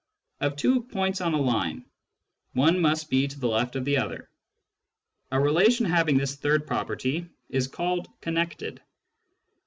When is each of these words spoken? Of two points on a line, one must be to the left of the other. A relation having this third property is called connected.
Of 0.39 0.55
two 0.55 0.81
points 0.81 1.21
on 1.21 1.35
a 1.35 1.39
line, 1.39 1.85
one 2.53 2.81
must 2.81 3.07
be 3.07 3.27
to 3.27 3.39
the 3.39 3.47
left 3.47 3.75
of 3.75 3.85
the 3.85 3.97
other. 3.97 4.31
A 5.29 5.39
relation 5.39 5.85
having 5.85 6.17
this 6.17 6.35
third 6.37 6.65
property 6.65 7.27
is 7.49 7.67
called 7.67 8.07
connected. 8.19 8.81